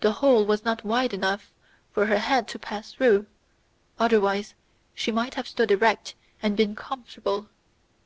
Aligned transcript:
The 0.00 0.12
hole 0.24 0.46
was 0.46 0.64
not 0.64 0.86
wide 0.86 1.12
enough 1.12 1.52
for 1.92 2.06
her 2.06 2.16
head 2.18 2.48
to 2.48 2.58
pass 2.58 2.94
through, 2.94 3.26
otherwise 3.98 4.54
she 4.94 5.12
might 5.12 5.34
have 5.34 5.46
stood 5.48 5.70
erect 5.70 6.14
and 6.42 6.56
been 6.56 6.74
comfortable. 6.74 7.50